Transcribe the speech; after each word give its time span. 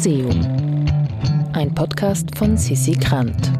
Museum. 0.00 0.86
Ein 1.52 1.74
Podcast 1.74 2.34
von 2.38 2.56
Sissi 2.56 2.92
Grant. 2.92 3.52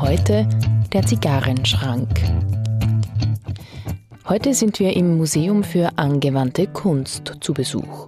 Heute 0.00 0.48
der 0.92 1.02
Zigarrenschrank. 1.04 2.08
Heute 4.28 4.54
sind 4.54 4.78
wir 4.78 4.94
im 4.94 5.16
Museum 5.16 5.64
für 5.64 5.98
angewandte 5.98 6.68
Kunst 6.68 7.38
zu 7.40 7.54
Besuch. 7.54 8.06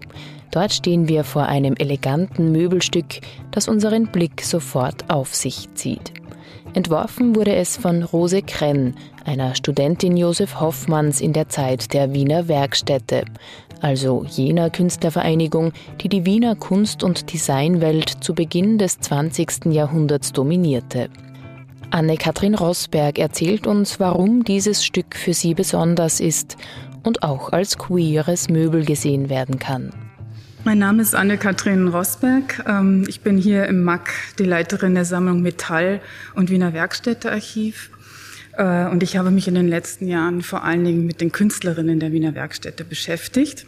Dort 0.52 0.74
stehen 0.74 1.08
wir 1.08 1.24
vor 1.24 1.46
einem 1.46 1.74
eleganten 1.76 2.52
Möbelstück, 2.52 3.20
das 3.50 3.66
unseren 3.66 4.06
Blick 4.12 4.40
sofort 4.40 5.10
auf 5.10 5.34
sich 5.34 5.66
zieht. 5.74 6.12
Entworfen 6.74 7.34
wurde 7.34 7.56
es 7.56 7.76
von 7.76 8.04
Rose 8.04 8.42
Krenn, 8.42 8.94
einer 9.24 9.54
Studentin 9.56 10.16
Josef 10.16 10.60
Hoffmanns 10.60 11.20
in 11.20 11.32
der 11.32 11.48
Zeit 11.48 11.92
der 11.94 12.14
Wiener 12.14 12.46
Werkstätte, 12.46 13.24
also 13.80 14.24
jener 14.28 14.70
Künstlervereinigung, 14.70 15.72
die 16.00 16.08
die 16.08 16.26
Wiener 16.26 16.56
Kunst- 16.56 17.02
und 17.02 17.32
Designwelt 17.32 18.08
zu 18.08 18.34
Beginn 18.34 18.78
des 18.78 18.98
20. 18.98 19.66
Jahrhunderts 19.66 20.32
dominierte. 20.32 21.08
Anne-Kathrin 21.90 22.54
Rosberg 22.54 23.18
erzählt 23.18 23.66
uns, 23.66 24.00
warum 24.00 24.44
dieses 24.44 24.84
Stück 24.84 25.14
für 25.14 25.32
sie 25.32 25.54
besonders 25.54 26.18
ist 26.18 26.56
und 27.04 27.22
auch 27.22 27.52
als 27.52 27.78
queeres 27.78 28.48
Möbel 28.48 28.84
gesehen 28.84 29.28
werden 29.28 29.58
kann. 29.58 29.92
Mein 30.64 30.78
Name 30.78 31.02
ist 31.02 31.14
Anne-Kathrin 31.14 31.88
Rosberg. 31.88 32.64
Ähm, 32.66 33.04
ich 33.06 33.20
bin 33.20 33.36
hier 33.36 33.66
im 33.66 33.84
MAC 33.84 34.10
die 34.38 34.44
Leiterin 34.44 34.94
der 34.94 35.04
Sammlung 35.04 35.42
Metall 35.42 36.00
und 36.34 36.50
Wiener 36.50 36.72
Werkstättearchiv. 36.72 37.90
Äh, 38.56 38.86
und 38.86 39.02
ich 39.02 39.16
habe 39.16 39.30
mich 39.30 39.48
in 39.48 39.54
den 39.54 39.68
letzten 39.68 40.06
Jahren 40.06 40.42
vor 40.42 40.64
allen 40.64 40.84
Dingen 40.84 41.06
mit 41.06 41.20
den 41.20 41.32
Künstlerinnen 41.32 42.00
der 42.00 42.12
Wiener 42.12 42.34
Werkstätte 42.34 42.84
beschäftigt. 42.84 43.66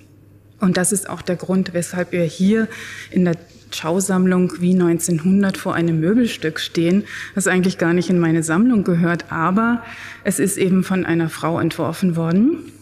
Und 0.60 0.76
das 0.76 0.92
ist 0.92 1.08
auch 1.08 1.22
der 1.22 1.36
Grund, 1.36 1.74
weshalb 1.74 2.12
wir 2.12 2.24
hier 2.24 2.68
in 3.10 3.24
der 3.24 3.36
Schausammlung 3.74 4.52
wie 4.60 4.72
1900 4.72 5.56
vor 5.56 5.74
einem 5.74 6.00
Möbelstück 6.00 6.60
stehen, 6.60 7.04
das 7.34 7.46
eigentlich 7.46 7.78
gar 7.78 7.92
nicht 7.92 8.08
in 8.08 8.18
meine 8.18 8.42
Sammlung 8.42 8.84
gehört, 8.84 9.30
aber 9.30 9.82
es 10.24 10.38
ist 10.38 10.56
eben 10.56 10.84
von 10.84 11.04
einer 11.04 11.28
Frau 11.28 11.58
entworfen 11.58 12.16
worden. 12.16 12.72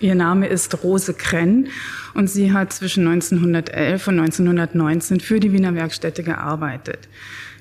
Ihr 0.00 0.14
Name 0.14 0.48
ist 0.48 0.82
Rose 0.82 1.14
Krenn 1.14 1.68
und 2.14 2.28
sie 2.28 2.52
hat 2.52 2.72
zwischen 2.72 3.06
1911 3.06 4.08
und 4.08 4.18
1919 4.18 5.20
für 5.20 5.40
die 5.40 5.52
Wiener 5.52 5.74
Werkstätte 5.74 6.22
gearbeitet. 6.22 7.08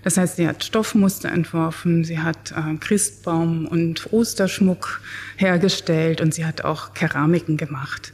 Das 0.03 0.17
heißt, 0.17 0.37
sie 0.37 0.47
hat 0.47 0.63
Stoffmuster 0.63 1.29
entworfen, 1.29 2.03
sie 2.03 2.19
hat 2.19 2.51
äh, 2.51 2.75
Christbaum 2.79 3.65
und 3.67 4.11
Osterschmuck 4.13 5.01
hergestellt 5.37 6.21
und 6.21 6.33
sie 6.33 6.45
hat 6.45 6.63
auch 6.63 6.93
Keramiken 6.93 7.57
gemacht, 7.57 8.13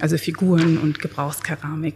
also 0.00 0.16
Figuren 0.16 0.78
und 0.78 1.00
Gebrauchskeramik. 1.00 1.94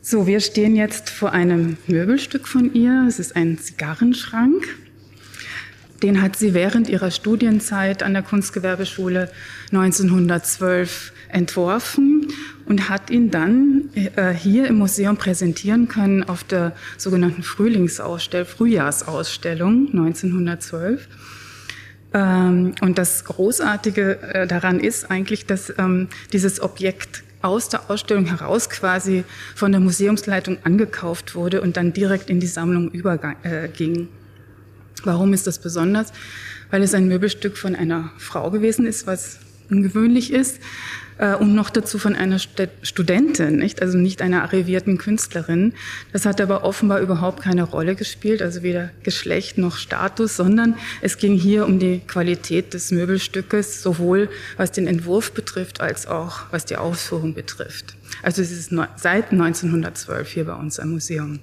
So, 0.00 0.26
wir 0.26 0.40
stehen 0.40 0.74
jetzt 0.74 1.10
vor 1.10 1.32
einem 1.32 1.76
Möbelstück 1.86 2.48
von 2.48 2.72
ihr. 2.72 3.04
Es 3.06 3.18
ist 3.18 3.36
ein 3.36 3.58
Zigarrenschrank. 3.58 4.66
Den 6.02 6.22
hat 6.22 6.36
sie 6.36 6.54
während 6.54 6.88
ihrer 6.88 7.10
Studienzeit 7.10 8.02
an 8.02 8.12
der 8.12 8.22
Kunstgewerbeschule 8.22 9.30
1912 9.72 11.12
entworfen 11.30 12.28
und 12.66 12.88
hat 12.88 13.10
ihn 13.10 13.30
dann 13.30 13.90
äh, 13.94 14.32
hier 14.32 14.68
im 14.68 14.76
Museum 14.76 15.16
präsentieren 15.16 15.88
können 15.88 16.22
auf 16.22 16.44
der 16.44 16.72
sogenannten 16.96 17.42
Frühlingsausstellung, 17.42 18.46
Frühjahrsausstellung 18.46 19.88
1912. 19.88 21.08
Ähm, 22.14 22.74
und 22.80 22.98
das 22.98 23.24
Großartige 23.24 24.22
äh, 24.22 24.46
daran 24.46 24.80
ist 24.80 25.10
eigentlich, 25.10 25.46
dass 25.46 25.72
ähm, 25.78 26.08
dieses 26.32 26.60
Objekt 26.60 27.24
aus 27.42 27.68
der 27.68 27.90
Ausstellung 27.90 28.26
heraus 28.26 28.70
quasi 28.70 29.24
von 29.54 29.72
der 29.72 29.80
Museumsleitung 29.80 30.58
angekauft 30.64 31.34
wurde 31.34 31.60
und 31.60 31.76
dann 31.76 31.92
direkt 31.92 32.30
in 32.30 32.40
die 32.40 32.46
Sammlung 32.46 32.90
überging. 32.90 34.08
Warum 35.06 35.32
ist 35.32 35.46
das 35.46 35.58
besonders? 35.58 36.12
Weil 36.70 36.82
es 36.82 36.94
ein 36.94 37.08
Möbelstück 37.08 37.56
von 37.56 37.74
einer 37.74 38.10
Frau 38.18 38.50
gewesen 38.50 38.86
ist, 38.86 39.06
was 39.06 39.38
ungewöhnlich 39.70 40.32
ist 40.32 40.60
äh, 41.18 41.34
und 41.34 41.54
noch 41.54 41.70
dazu 41.70 41.98
von 41.98 42.14
einer 42.14 42.38
Studentin, 42.38 43.56
nicht? 43.56 43.82
also 43.82 43.98
nicht 43.98 44.22
einer 44.22 44.42
arrivierten 44.42 44.98
Künstlerin. 44.98 45.74
Das 46.12 46.24
hat 46.24 46.40
aber 46.40 46.64
offenbar 46.64 47.00
überhaupt 47.00 47.42
keine 47.42 47.64
Rolle 47.64 47.94
gespielt, 47.94 48.42
also 48.42 48.62
weder 48.62 48.90
Geschlecht 49.02 49.58
noch 49.58 49.76
Status, 49.76 50.36
sondern 50.36 50.76
es 51.02 51.18
ging 51.18 51.34
hier 51.34 51.66
um 51.66 51.78
die 51.78 52.00
Qualität 52.06 52.74
des 52.74 52.90
Möbelstückes, 52.90 53.82
sowohl 53.82 54.28
was 54.56 54.72
den 54.72 54.86
Entwurf 54.86 55.32
betrifft, 55.32 55.80
als 55.80 56.06
auch 56.06 56.46
was 56.50 56.64
die 56.64 56.76
Ausführung 56.76 57.34
betrifft. 57.34 57.96
Also 58.22 58.42
es 58.42 58.50
ist 58.50 58.72
seit 58.96 59.32
1912 59.32 60.28
hier 60.28 60.44
bei 60.44 60.54
uns 60.54 60.78
am 60.78 60.90
Museum. 60.90 61.40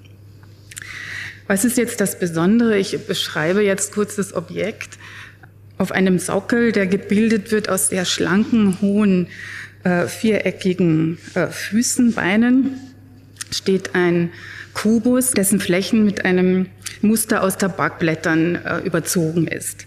Was 1.48 1.64
ist 1.64 1.78
jetzt 1.78 2.02
das 2.02 2.18
Besondere? 2.18 2.78
Ich 2.78 2.98
beschreibe 3.06 3.62
jetzt 3.62 3.94
kurz 3.94 4.16
das 4.16 4.34
Objekt 4.34 4.98
auf 5.78 5.92
einem 5.92 6.18
Sockel, 6.20 6.72
der 6.72 6.88
gebildet 6.88 7.52
wird 7.52 7.70
aus 7.70 7.90
sehr 7.90 8.06
schlanken, 8.06 8.80
hohen 8.82 9.28
äh, 9.84 10.08
viereckigen 10.08 11.18
äh, 11.36 11.48
Füßen, 11.48 12.14
Beinen 12.14 12.80
steht 13.52 13.94
ein 13.94 14.32
Kubus, 14.74 15.32
dessen 15.32 15.60
Flächen 15.60 16.04
mit 16.04 16.26
einem 16.26 16.68
Muster 17.02 17.44
aus 17.44 17.58
Tabakblättern 17.58 18.56
äh, 18.56 18.80
überzogen 18.80 19.48
ist. 19.48 19.86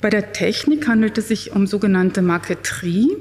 Bei 0.00 0.10
der 0.10 0.32
Technik 0.32 0.88
handelt 0.88 1.16
es 1.16 1.28
sich 1.28 1.52
um 1.52 1.66
sogenannte 1.66 2.20
Marqueterie. 2.20 3.16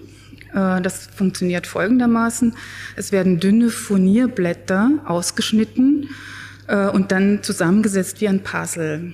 Äh, 0.53 0.81
das 0.81 1.07
funktioniert 1.15 1.67
folgendermaßen. 1.67 2.55
Es 2.97 3.11
werden 3.11 3.39
dünne 3.39 3.69
Furnierblätter 3.69 4.91
ausgeschnitten 5.05 6.09
äh, 6.67 6.87
und 6.87 7.11
dann 7.11 7.43
zusammengesetzt 7.43 8.21
wie 8.21 8.27
ein 8.27 8.41
Puzzle. 8.41 9.13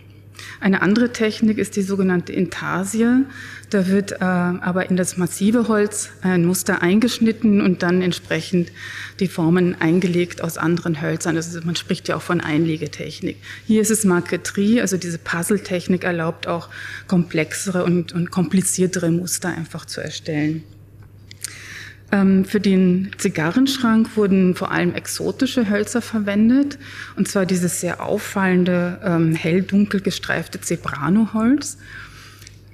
Eine 0.60 0.82
andere 0.82 1.12
Technik 1.12 1.58
ist 1.58 1.76
die 1.76 1.82
sogenannte 1.82 2.34
Intarsie. 2.34 3.26
Da 3.70 3.88
wird 3.88 4.14
äh, 4.14 4.24
aber 4.24 4.90
in 4.90 4.96
das 4.96 5.18
massive 5.18 5.68
Holz 5.68 6.10
ein 6.22 6.46
Muster 6.46 6.82
eingeschnitten 6.82 7.62
und 7.62 7.84
dann 7.84 8.02
entsprechend 8.02 8.72
die 9.20 9.28
Formen 9.28 9.80
eingelegt 9.80 10.42
aus 10.42 10.58
anderen 10.58 11.02
Hölzern. 11.02 11.36
Also 11.36 11.60
man 11.64 11.76
spricht 11.76 12.08
ja 12.08 12.16
auch 12.16 12.22
von 12.22 12.40
Einlegetechnik. 12.40 13.38
Hier 13.66 13.82
ist 13.82 13.92
es 13.92 14.06
Marqueterie, 14.06 14.82
also 14.82 14.98
diese 14.98 15.18
Puzzle-Technik 15.18 16.04
erlaubt 16.04 16.48
auch 16.48 16.70
komplexere 17.08 17.84
und, 17.84 18.14
und 18.14 18.32
kompliziertere 18.32 19.12
Muster 19.12 19.50
einfach 19.50 19.86
zu 19.86 20.02
erstellen. 20.02 20.64
Ähm, 22.12 22.46
für 22.46 22.62
den 22.62 23.12
Zigarrenschrank 23.18 24.16
wurden 24.16 24.56
vor 24.56 24.72
allem 24.72 24.94
exotische 24.94 25.70
Hölzer 25.70 26.02
verwendet, 26.02 26.78
und 27.18 27.28
zwar 27.28 27.46
dieses 27.46 27.82
sehr 27.82 28.02
auffallende, 28.02 29.00
ähm, 29.04 29.36
hell-dunkel 29.36 30.00
gestreifte 30.00 30.62
Zebrano-Holz. 30.62 31.78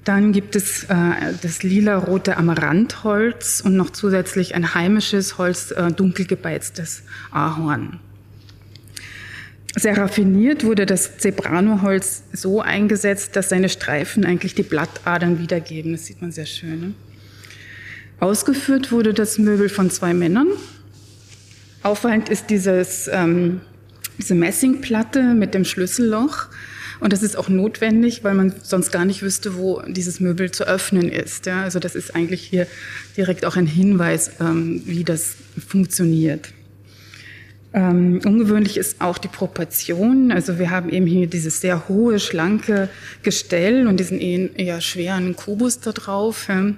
Dann 0.03 0.33
gibt 0.33 0.55
es 0.55 0.83
äh, 0.83 1.33
das 1.41 1.63
lila-rote 1.63 2.37
Amaranthholz 2.37 3.61
und 3.65 3.75
noch 3.75 3.89
zusätzlich 3.89 4.53
ein 4.53 4.75
heimisches 4.75 5.37
Holz, 5.37 5.71
äh, 5.71 5.91
dunkel 5.91 6.25
gebeiztes 6.25 7.03
Ahorn. 7.31 7.99
Sehr 9.75 9.97
raffiniert 9.97 10.63
wurde 10.63 10.85
das 10.85 11.17
Zebrano-Holz 11.17 12.23
so 12.33 12.61
eingesetzt, 12.61 13.35
dass 13.35 13.49
seine 13.49 13.69
Streifen 13.69 14.25
eigentlich 14.25 14.53
die 14.53 14.61
Blattadern 14.61 15.39
wiedergeben. 15.39 15.93
Das 15.93 16.05
sieht 16.05 16.21
man 16.21 16.31
sehr 16.31 16.45
schön. 16.45 16.79
Ne? 16.79 16.93
Ausgeführt 18.23 18.93
wurde 18.93 19.13
das 19.13 19.37
Möbel 19.37 19.67
von 19.67 19.89
zwei 19.89 20.13
Männern. 20.13 20.47
Auffallend 21.81 22.29
ist 22.29 22.49
dieses, 22.49 23.09
ähm, 23.11 23.59
diese 24.17 24.33
Messingplatte 24.33 25.33
mit 25.33 25.53
dem 25.53 25.65
Schlüsselloch. 25.65 26.45
Und 27.01 27.11
das 27.11 27.21
ist 27.21 27.35
auch 27.35 27.49
notwendig, 27.49 28.23
weil 28.23 28.33
man 28.33 28.53
sonst 28.63 28.93
gar 28.93 29.03
nicht 29.03 29.23
wüsste, 29.23 29.57
wo 29.57 29.81
dieses 29.89 30.21
Möbel 30.21 30.51
zu 30.51 30.65
öffnen 30.65 31.09
ist. 31.09 31.47
Ja, 31.47 31.63
also 31.63 31.79
das 31.79 31.95
ist 31.95 32.15
eigentlich 32.15 32.41
hier 32.43 32.65
direkt 33.17 33.43
auch 33.43 33.57
ein 33.57 33.67
Hinweis, 33.67 34.31
ähm, 34.39 34.81
wie 34.85 35.03
das 35.03 35.35
funktioniert. 35.67 36.47
Ähm, 37.73 38.21
ungewöhnlich 38.23 38.77
ist 38.77 39.01
auch 39.01 39.17
die 39.17 39.27
Proportion. 39.27 40.31
Also 40.31 40.59
wir 40.59 40.69
haben 40.69 40.89
eben 40.89 41.07
hier 41.07 41.27
dieses 41.27 41.59
sehr 41.59 41.89
hohe, 41.89 42.21
schlanke 42.21 42.87
Gestell 43.21 43.85
und 43.85 43.99
diesen 43.99 44.21
eher 44.21 44.79
schweren 44.79 45.35
Kubus 45.35 45.81
da 45.81 45.91
drauf. 45.91 46.47
Ja. 46.47 46.73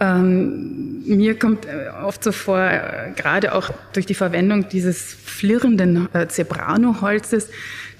Ähm, 0.00 1.04
mir 1.06 1.38
kommt 1.38 1.66
äh, 1.66 1.88
oft 2.04 2.24
so 2.24 2.32
vor, 2.32 2.60
äh, 2.60 3.12
gerade 3.14 3.54
auch 3.54 3.70
durch 3.92 4.06
die 4.06 4.14
Verwendung 4.14 4.68
dieses 4.68 5.14
flirrenden 5.14 6.08
äh, 6.14 6.26
Zebrano-Holzes, 6.26 7.48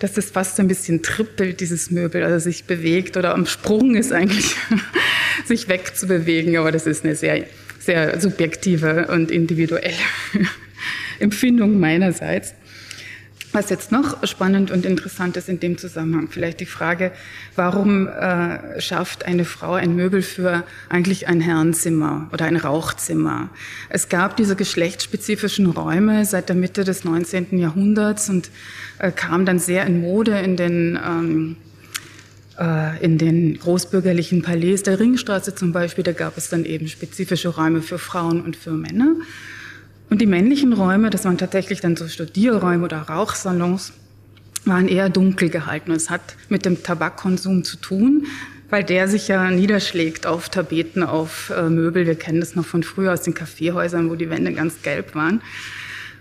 dass 0.00 0.14
das 0.14 0.30
fast 0.30 0.56
so 0.56 0.62
ein 0.62 0.68
bisschen 0.68 1.02
trippelt, 1.02 1.60
dieses 1.60 1.90
Möbel, 1.90 2.24
also 2.24 2.38
sich 2.38 2.64
bewegt 2.64 3.16
oder 3.16 3.32
am 3.34 3.46
Sprung 3.46 3.94
ist 3.94 4.12
eigentlich, 4.12 4.56
sich 5.44 5.68
wegzubewegen. 5.68 6.56
Aber 6.56 6.72
das 6.72 6.86
ist 6.86 7.04
eine 7.04 7.14
sehr, 7.14 7.44
sehr 7.78 8.20
subjektive 8.20 9.08
und 9.08 9.30
individuelle 9.30 9.94
Empfindung 11.20 11.78
meinerseits. 11.78 12.54
Was 13.54 13.70
jetzt 13.70 13.92
noch 13.92 14.26
spannend 14.26 14.72
und 14.72 14.84
interessant 14.84 15.36
ist 15.36 15.48
in 15.48 15.60
dem 15.60 15.78
Zusammenhang, 15.78 16.26
vielleicht 16.28 16.58
die 16.58 16.66
Frage, 16.66 17.12
warum 17.54 18.08
äh, 18.08 18.80
schafft 18.80 19.26
eine 19.26 19.44
Frau 19.44 19.74
ein 19.74 19.94
Möbel 19.94 20.22
für 20.22 20.64
eigentlich 20.88 21.28
ein 21.28 21.40
Herrenzimmer 21.40 22.28
oder 22.32 22.46
ein 22.46 22.56
Rauchzimmer? 22.56 23.50
Es 23.90 24.08
gab 24.08 24.36
diese 24.36 24.56
geschlechtsspezifischen 24.56 25.66
Räume 25.66 26.24
seit 26.24 26.48
der 26.48 26.56
Mitte 26.56 26.82
des 26.82 27.04
19. 27.04 27.56
Jahrhunderts 27.56 28.28
und 28.28 28.50
äh, 28.98 29.12
kam 29.12 29.46
dann 29.46 29.60
sehr 29.60 29.86
in 29.86 30.00
Mode 30.00 30.36
in 30.40 30.56
den 30.56 30.98
ähm, 31.00 31.56
äh, 32.58 33.04
in 33.04 33.18
den 33.18 33.56
großbürgerlichen 33.60 34.42
Palais 34.42 34.82
der 34.82 34.98
Ringstraße 34.98 35.54
zum 35.54 35.70
Beispiel, 35.70 36.02
da 36.02 36.10
gab 36.10 36.36
es 36.36 36.48
dann 36.48 36.64
eben 36.64 36.88
spezifische 36.88 37.50
Räume 37.50 37.82
für 37.82 38.00
Frauen 38.00 38.40
und 38.40 38.56
für 38.56 38.72
Männer. 38.72 39.14
Und 40.14 40.20
die 40.20 40.26
männlichen 40.26 40.72
Räume, 40.72 41.10
das 41.10 41.24
waren 41.24 41.38
tatsächlich 41.38 41.80
dann 41.80 41.96
so 41.96 42.06
Studierräume 42.06 42.84
oder 42.84 42.98
Rauchsalons, 42.98 43.92
waren 44.64 44.86
eher 44.86 45.08
dunkel 45.08 45.48
gehalten. 45.50 45.90
Und 45.90 45.96
es 45.96 46.08
hat 46.08 46.36
mit 46.48 46.64
dem 46.64 46.84
Tabakkonsum 46.84 47.64
zu 47.64 47.78
tun, 47.78 48.28
weil 48.70 48.84
der 48.84 49.08
sich 49.08 49.26
ja 49.26 49.50
niederschlägt 49.50 50.24
auf 50.24 50.50
Tapeten, 50.50 51.02
auf 51.02 51.50
äh, 51.50 51.68
Möbel. 51.68 52.06
Wir 52.06 52.14
kennen 52.14 52.38
das 52.38 52.54
noch 52.54 52.64
von 52.64 52.84
früher 52.84 53.12
aus 53.12 53.22
den 53.22 53.34
Kaffeehäusern, 53.34 54.08
wo 54.08 54.14
die 54.14 54.30
Wände 54.30 54.52
ganz 54.52 54.82
gelb 54.82 55.16
waren. 55.16 55.42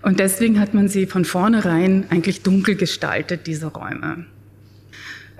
Und 0.01 0.19
deswegen 0.19 0.59
hat 0.59 0.73
man 0.73 0.87
sie 0.87 1.05
von 1.05 1.23
vornherein 1.23 2.05
eigentlich 2.09 2.41
dunkel 2.41 2.73
gestaltet, 2.75 3.45
diese 3.45 3.67
Räume. 3.67 4.25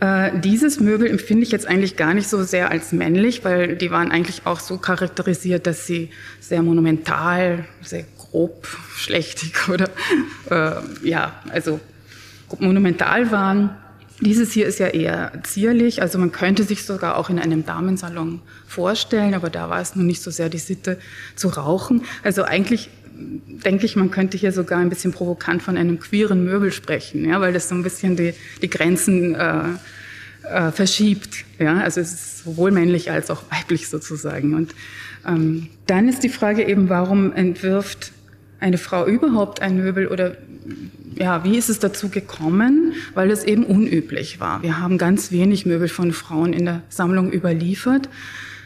Äh, 0.04 0.38
dieses 0.38 0.82
Möbel 0.82 1.10
empfinde 1.10 1.44
ich 1.44 1.52
jetzt 1.52 1.66
eigentlich 1.66 1.96
gar 1.96 2.14
nicht 2.14 2.28
so 2.28 2.44
sehr 2.44 2.72
als 2.72 2.92
männlich, 2.92 3.46
weil 3.46 3.78
die 3.78 3.90
waren 3.90 4.12
eigentlich 4.12 4.46
auch 4.46 4.60
so 4.60 4.78
charakterisiert, 4.78 5.66
dass 5.66 5.88
sie 5.88 6.10
sehr 6.42 6.62
monumental, 6.62 7.64
sehr 7.82 8.04
grob, 8.18 8.68
schlechtig 8.98 9.70
oder 9.70 9.90
äh, 10.50 11.08
ja, 11.08 11.40
also 11.50 11.80
monumental 12.60 13.32
waren. 13.32 13.70
Dieses 14.20 14.52
hier 14.52 14.68
ist 14.68 14.80
ja 14.80 14.88
eher 14.88 15.32
zierlich, 15.44 16.02
also 16.02 16.20
man 16.20 16.34
könnte 16.34 16.64
sich 16.64 16.84
sogar 16.84 17.18
auch 17.18 17.30
in 17.30 17.40
einem 17.40 17.66
Damensalon 17.66 18.42
vorstellen, 18.68 19.34
aber 19.34 19.50
da 19.50 19.70
war 19.70 19.80
es 19.80 19.96
nun 19.96 20.06
nicht 20.06 20.22
so 20.22 20.32
sehr 20.32 20.50
die 20.50 20.60
Sitte 20.60 21.00
zu 21.38 21.48
rauchen. 21.48 22.04
Also 22.24 22.44
eigentlich 22.44 22.90
denke 23.16 23.86
ich, 23.86 23.96
man 23.96 24.12
könnte 24.12 24.38
hier 24.38 24.52
sogar 24.52 24.80
ein 24.80 24.90
bisschen 24.90 25.12
provokant 25.12 25.62
von 25.62 25.78
einem 25.78 26.00
queeren 26.00 26.44
Möbel 26.44 26.72
sprechen, 26.72 27.26
ja, 27.26 27.40
weil 27.40 27.54
das 27.54 27.70
so 27.70 27.76
ein 27.76 27.84
bisschen 27.84 28.16
die, 28.16 28.34
die 28.62 28.70
Grenzen 28.70 29.36
äh, 29.36 29.64
äh, 30.44 30.72
verschiebt. 30.72 31.46
Ja, 31.60 31.80
also 31.80 32.02
es 32.02 32.14
ist 32.14 32.44
sowohl 32.44 32.72
männlich 32.72 33.12
als 33.12 33.30
auch 33.30 33.44
weiblich 33.50 33.90
sozusagen. 33.90 34.54
Und 34.54 34.76
ähm, 35.26 35.68
dann 35.88 36.08
ist 36.08 36.24
die 36.24 36.30
Frage 36.30 36.68
eben, 36.68 36.90
warum 36.90 37.34
entwirft 37.34 38.12
eine 38.60 38.78
Frau 38.78 39.06
überhaupt 39.06 39.62
ein 39.62 39.78
Möbel 39.78 40.08
oder 40.08 40.38
ja, 41.16 41.44
wie 41.44 41.58
ist 41.58 41.70
es 41.70 41.80
dazu 41.80 42.10
gekommen? 42.10 42.94
Weil 43.14 43.30
es 43.30 43.44
eben 43.44 43.66
unüblich 43.66 44.40
war. 44.40 44.64
Wir 44.64 44.80
haben 44.80 44.98
ganz 44.98 45.32
wenig 45.32 45.66
Möbel 45.66 45.88
von 45.88 46.12
Frauen 46.12 46.54
in 46.54 46.66
der 46.66 46.82
Sammlung 46.90 47.32
überliefert. 47.32 48.10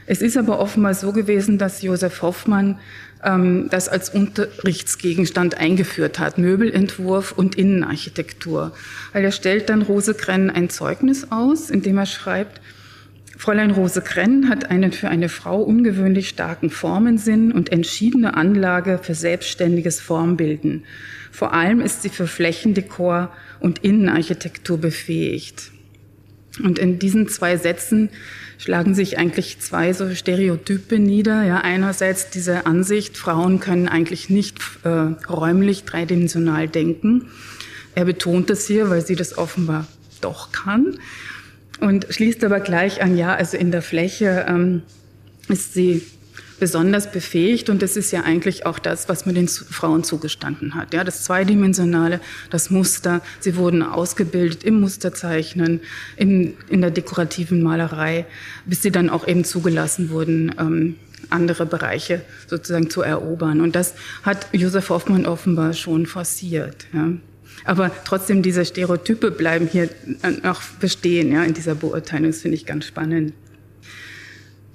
Es 0.05 0.21
ist 0.21 0.37
aber 0.37 0.59
offenbar 0.59 0.93
so 0.93 1.11
gewesen, 1.11 1.57
dass 1.57 1.81
Josef 1.81 2.21
Hoffmann 2.21 2.79
das 3.21 3.89
als 3.89 4.09
Unterrichtsgegenstand 4.09 5.57
eingeführt 5.57 6.19
hat, 6.19 6.37
Möbelentwurf 6.37 7.31
und 7.31 7.55
Innenarchitektur. 7.55 8.73
Weil 9.11 9.23
er 9.23 9.31
stellt 9.31 9.69
dann 9.69 9.81
Rosekrenn 9.81 10.49
ein 10.49 10.69
Zeugnis 10.69 11.31
aus, 11.31 11.69
in 11.69 11.81
dem 11.81 11.97
er 11.97 12.05
schreibt, 12.05 12.61
Fräulein 13.37 13.69
Rosekrenn 13.69 14.49
hat 14.49 14.71
einen 14.71 14.91
für 14.91 15.09
eine 15.09 15.29
Frau 15.29 15.61
ungewöhnlich 15.61 16.27
starken 16.27 16.71
Formensinn 16.71 17.51
und 17.51 17.71
entschiedene 17.71 18.35
Anlage 18.35 18.99
für 19.01 19.13
selbstständiges 19.13 20.01
Formbilden. 20.01 20.85
Vor 21.31 21.53
allem 21.53 21.81
ist 21.81 22.01
sie 22.01 22.09
für 22.09 22.25
Flächendekor 22.25 23.31
und 23.59 23.79
Innenarchitektur 23.83 24.79
befähigt. 24.79 25.71
Und 26.63 26.79
in 26.79 26.99
diesen 26.99 27.27
zwei 27.27 27.57
Sätzen 27.57 28.09
schlagen 28.57 28.95
sich 28.95 29.17
eigentlich 29.17 29.59
zwei 29.59 29.93
so 29.93 30.13
Stereotype 30.13 30.99
nieder. 30.99 31.43
Ja, 31.43 31.59
einerseits 31.59 32.29
diese 32.29 32.65
Ansicht, 32.65 33.17
Frauen 33.17 33.59
können 33.59 33.87
eigentlich 33.87 34.29
nicht 34.29 34.59
äh, 34.83 34.89
räumlich 35.29 35.83
dreidimensional 35.83 36.67
denken. 36.67 37.29
Er 37.95 38.05
betont 38.05 38.49
das 38.49 38.67
hier, 38.67 38.89
weil 38.89 39.05
sie 39.05 39.15
das 39.15 39.37
offenbar 39.37 39.87
doch 40.21 40.51
kann. 40.51 40.99
Und 41.79 42.07
schließt 42.09 42.43
aber 42.43 42.59
gleich 42.59 43.01
an, 43.01 43.17
ja, 43.17 43.35
also 43.35 43.57
in 43.57 43.71
der 43.71 43.81
Fläche 43.81 44.45
ähm, 44.47 44.81
ist 45.47 45.73
sie 45.73 46.01
besonders 46.59 47.11
befähigt 47.11 47.69
und 47.69 47.81
das 47.81 47.95
ist 47.97 48.11
ja 48.11 48.21
eigentlich 48.21 48.65
auch 48.65 48.79
das, 48.79 49.09
was 49.09 49.25
man 49.25 49.35
den 49.35 49.47
Frauen 49.47 50.03
zugestanden 50.03 50.75
hat. 50.75 50.93
Ja, 50.93 51.03
das 51.03 51.23
Zweidimensionale, 51.23 52.19
das 52.49 52.69
Muster, 52.69 53.21
sie 53.39 53.55
wurden 53.55 53.83
ausgebildet 53.83 54.63
im 54.63 54.79
Musterzeichnen, 54.79 55.81
in, 56.15 56.55
in 56.69 56.81
der 56.81 56.91
dekorativen 56.91 57.61
Malerei, 57.61 58.25
bis 58.65 58.81
sie 58.81 58.91
dann 58.91 59.09
auch 59.09 59.27
eben 59.27 59.43
zugelassen 59.43 60.09
wurden, 60.09 60.55
ähm, 60.59 60.95
andere 61.29 61.65
Bereiche 61.65 62.21
sozusagen 62.47 62.89
zu 62.89 63.01
erobern. 63.01 63.61
Und 63.61 63.75
das 63.75 63.95
hat 64.23 64.47
Josef 64.51 64.89
Hoffmann 64.89 65.25
offenbar 65.25 65.73
schon 65.73 66.05
forciert. 66.05 66.87
Ja. 66.93 67.11
Aber 67.65 67.91
trotzdem, 68.05 68.41
diese 68.41 68.65
Stereotype 68.65 69.31
bleiben 69.31 69.67
hier 69.67 69.89
noch 70.43 70.61
bestehen, 70.79 71.31
ja, 71.31 71.43
in 71.43 71.53
dieser 71.53 71.75
Beurteilung. 71.75 72.31
Das 72.31 72.41
finde 72.41 72.55
ich 72.55 72.65
ganz 72.65 72.85
spannend. 72.85 73.33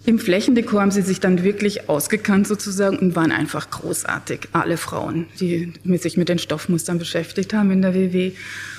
Im 0.04 0.18
Flächendekor 0.18 0.80
haben 0.80 0.90
sie 0.90 1.02
sich 1.02 1.20
dann 1.20 1.44
wirklich 1.44 1.88
ausgekannt 1.88 2.48
sozusagen 2.48 2.98
und 2.98 3.14
waren 3.14 3.30
einfach 3.30 3.70
großartig. 3.70 4.48
Alle 4.52 4.76
Frauen, 4.76 5.26
die 5.38 5.72
sich 5.96 6.16
mit 6.16 6.28
den 6.28 6.40
Stoffmustern 6.40 6.98
beschäftigt 6.98 7.54
haben 7.54 7.70
in 7.70 7.82
der 7.82 7.94
WW. 7.94 8.32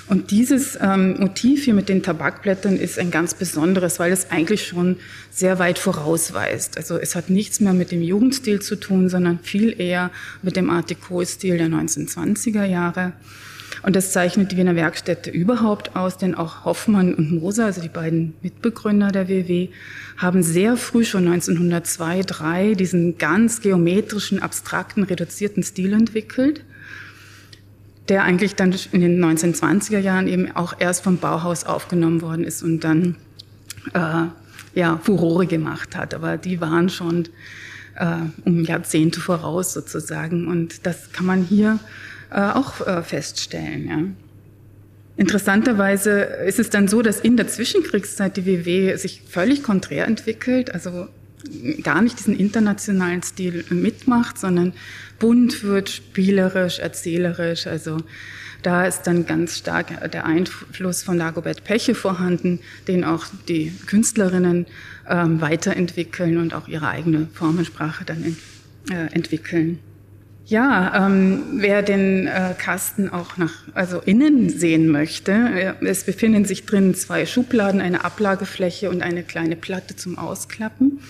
Und 0.06 0.30
dieses 0.30 0.78
ähm, 0.78 1.18
Motiv 1.18 1.64
hier 1.64 1.72
mit 1.72 1.88
den 1.88 2.02
Tabakblättern 2.02 2.76
ist 2.76 2.98
ein 2.98 3.10
ganz 3.10 3.32
besonderes, 3.32 3.98
weil 3.98 4.12
es 4.12 4.30
eigentlich 4.30 4.66
schon 4.66 4.96
sehr 5.30 5.58
weit 5.58 5.78
vorausweist. 5.78 6.76
Also 6.76 6.98
es 6.98 7.16
hat 7.16 7.30
nichts 7.30 7.58
mehr 7.58 7.72
mit 7.72 7.90
dem 7.90 8.02
Jugendstil 8.02 8.60
zu 8.60 8.76
tun, 8.76 9.08
sondern 9.08 9.38
viel 9.42 9.80
eher 9.80 10.10
mit 10.42 10.56
dem 10.56 10.68
Art 10.68 10.90
Deco-Stil 10.90 11.56
der 11.56 11.68
1920er 11.68 12.66
Jahre. 12.66 13.14
Und 13.84 13.94
das 13.94 14.12
zeichnet 14.12 14.50
die 14.50 14.56
Wiener 14.56 14.76
Werkstätte 14.76 15.30
überhaupt 15.30 15.94
aus, 15.94 16.16
denn 16.16 16.34
auch 16.34 16.64
Hoffmann 16.64 17.12
und 17.14 17.32
Moser, 17.32 17.66
also 17.66 17.82
die 17.82 17.90
beiden 17.90 18.32
Mitbegründer 18.40 19.12
der 19.12 19.28
WW, 19.28 19.68
haben 20.16 20.42
sehr 20.42 20.78
früh 20.78 21.04
schon 21.04 21.28
1902, 21.28 22.22
3 22.22 22.74
diesen 22.76 23.18
ganz 23.18 23.60
geometrischen, 23.60 24.40
abstrakten, 24.40 25.02
reduzierten 25.02 25.62
Stil 25.62 25.92
entwickelt, 25.92 26.64
der 28.08 28.24
eigentlich 28.24 28.54
dann 28.54 28.74
in 28.92 29.02
den 29.02 29.22
1920er 29.22 29.98
Jahren 29.98 30.28
eben 30.28 30.50
auch 30.56 30.74
erst 30.78 31.04
vom 31.04 31.18
Bauhaus 31.18 31.64
aufgenommen 31.64 32.22
worden 32.22 32.44
ist 32.44 32.62
und 32.62 32.80
dann 32.80 33.16
äh, 33.92 34.28
ja, 34.74 34.98
Furore 35.02 35.46
gemacht 35.46 35.94
hat. 35.94 36.14
Aber 36.14 36.38
die 36.38 36.62
waren 36.62 36.88
schon 36.88 37.28
äh, 37.96 38.16
um 38.46 38.64
Jahrzehnte 38.64 39.20
voraus 39.20 39.74
sozusagen. 39.74 40.48
Und 40.48 40.86
das 40.86 41.12
kann 41.12 41.26
man 41.26 41.42
hier 41.42 41.78
auch 42.40 42.86
äh, 42.86 43.02
feststellen. 43.02 43.88
Ja. 43.88 43.98
Interessanterweise 45.16 46.10
ist 46.46 46.58
es 46.58 46.70
dann 46.70 46.88
so, 46.88 47.00
dass 47.00 47.20
in 47.20 47.36
der 47.36 47.46
Zwischenkriegszeit 47.46 48.36
die 48.36 48.46
WW 48.46 48.96
sich 48.96 49.22
völlig 49.28 49.62
konträr 49.62 50.06
entwickelt, 50.06 50.74
also 50.74 51.08
gar 51.82 52.02
nicht 52.02 52.18
diesen 52.18 52.36
internationalen 52.36 53.22
Stil 53.22 53.64
mitmacht, 53.70 54.38
sondern 54.38 54.72
bunt 55.18 55.62
wird, 55.62 55.88
spielerisch, 55.88 56.80
erzählerisch. 56.80 57.66
Also 57.66 57.98
da 58.62 58.86
ist 58.86 59.02
dann 59.02 59.26
ganz 59.26 59.58
stark 59.58 60.10
der 60.10 60.24
Einfluss 60.24 61.02
von 61.02 61.18
Dagobert 61.18 61.64
Peche 61.64 61.94
vorhanden, 61.94 62.60
den 62.88 63.04
auch 63.04 63.26
die 63.46 63.72
Künstlerinnen 63.86 64.66
ähm, 65.08 65.40
weiterentwickeln 65.40 66.38
und 66.38 66.54
auch 66.54 66.66
ihre 66.66 66.88
eigene 66.88 67.28
Formensprache 67.34 68.04
dann 68.04 68.24
in, 68.24 68.36
äh, 68.90 69.12
entwickeln. 69.12 69.78
Ja, 70.46 71.06
ähm, 71.06 71.42
wer 71.54 71.82
den 71.82 72.26
äh, 72.26 72.54
Kasten 72.58 73.08
auch 73.08 73.38
nach, 73.38 73.54
also 73.72 74.00
innen 74.00 74.50
sehen 74.50 74.88
möchte, 74.88 75.32
äh, 75.32 75.86
es 75.86 76.04
befinden 76.04 76.44
sich 76.44 76.66
drin 76.66 76.94
zwei 76.94 77.24
Schubladen, 77.24 77.80
eine 77.80 78.04
Ablagefläche 78.04 78.90
und 78.90 79.02
eine 79.02 79.22
kleine 79.22 79.56
Platte 79.56 79.96
zum 79.96 80.18
Ausklappen. 80.18 81.00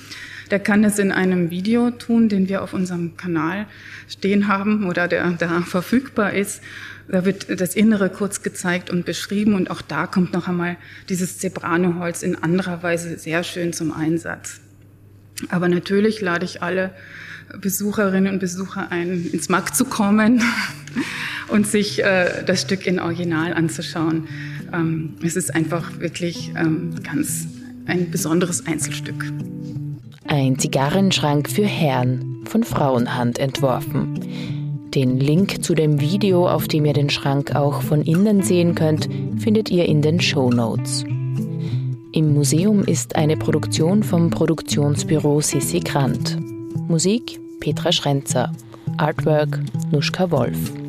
Der 0.53 0.61
kann 0.61 0.85
es 0.85 1.01
in 1.01 1.11
einem 1.11 1.51
Video 1.51 1.91
tun, 1.91 2.29
den 2.29 2.49
wir 2.49 2.63
auf 2.63 2.75
unserem 2.75 3.17
Kanal 3.17 3.67
stehen 4.09 4.47
haben 4.47 4.87
oder 4.87 5.09
der 5.09 5.29
da 5.33 5.63
verfügbar 5.63 6.33
ist. 6.33 6.63
Da 7.09 7.25
wird 7.25 7.61
das 7.61 7.75
Innere 7.75 8.11
kurz 8.11 8.43
gezeigt 8.43 8.89
und 8.89 9.05
beschrieben 9.05 9.55
und 9.55 9.69
auch 9.69 9.83
da 9.83 10.07
kommt 10.07 10.33
noch 10.33 10.47
einmal 10.47 10.77
dieses 11.09 11.39
Zebrano-Holz 11.39 12.23
in 12.23 12.41
anderer 12.41 12.85
Weise 12.85 13.19
sehr 13.19 13.43
schön 13.43 13.73
zum 13.73 13.93
Einsatz. 13.93 14.61
Aber 15.49 15.69
natürlich 15.69 16.21
lade 16.21 16.45
ich 16.45 16.63
alle 16.63 16.93
Besucherinnen 17.61 18.33
und 18.33 18.39
Besucher 18.39 18.91
ein, 18.91 19.27
ins 19.33 19.49
MAG 19.49 19.75
zu 19.75 19.85
kommen 19.85 20.43
und 21.49 21.67
sich 21.67 22.03
äh, 22.03 22.45
das 22.45 22.63
Stück 22.63 22.87
in 22.87 23.01
Original 23.01 23.55
anzuschauen. 23.55 24.29
Ähm, 24.73 25.15
es 25.23 25.37
ist 25.37 25.55
einfach 25.55 26.01
wirklich 26.01 26.53
ähm, 26.57 26.95
ganz 27.03 27.47
ein 27.87 28.11
besonderes 28.11 28.67
Einzelstück. 28.67 29.33
Ein 30.27 30.59
Zigarrenschrank 30.59 31.51
für 31.51 31.67
Herren, 31.67 32.43
von 32.47 32.65
Frauenhand 32.65 33.39
entworfen. 33.39 34.21
Den 34.95 35.19
Link 35.19 35.65
zu 35.65 35.75
dem 35.75 36.01
Video, 36.01 36.49
auf 36.49 36.69
dem 36.69 36.85
ihr 36.85 36.93
den 36.93 37.11
Schrank 37.11 37.55
auch 37.55 37.83
von 37.83 38.03
innen 38.03 38.43
sehen 38.43 38.75
könnt, 38.75 39.09
findet 39.39 39.71
ihr 39.71 39.87
in 39.87 40.03
den 40.03 40.21
Show 40.21 40.51
Notes. 40.51 41.05
Im 42.13 42.33
Museum 42.33 42.85
ist 42.85 43.17
eine 43.17 43.37
Produktion 43.37 44.05
vom 44.05 44.31
Produktionsbüro 44.31 45.41
Sissi 45.41 45.81
Grant. 45.81 46.39
Musik 46.89 47.41
Petra 47.61 47.93
Schrenzer. 47.93 48.53
Artwork 48.99 49.59
Nuschka 49.91 50.31
Wolf. 50.31 50.84